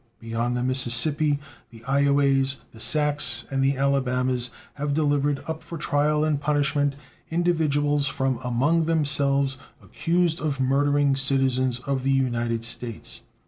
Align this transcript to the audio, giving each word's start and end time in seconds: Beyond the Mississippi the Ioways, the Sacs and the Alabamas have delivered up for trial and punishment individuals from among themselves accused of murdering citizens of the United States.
Beyond 0.19 0.57
the 0.57 0.63
Mississippi 0.63 1.37
the 1.69 1.81
Ioways, 1.87 2.57
the 2.73 2.79
Sacs 2.79 3.45
and 3.51 3.63
the 3.63 3.77
Alabamas 3.77 4.49
have 4.73 4.95
delivered 4.95 5.43
up 5.47 5.61
for 5.61 5.77
trial 5.77 6.23
and 6.23 6.41
punishment 6.41 6.95
individuals 7.29 8.07
from 8.07 8.39
among 8.43 8.85
themselves 8.85 9.57
accused 9.79 10.39
of 10.39 10.59
murdering 10.59 11.15
citizens 11.15 11.81
of 11.81 12.01
the 12.01 12.09
United 12.09 12.65
States. 12.65 13.21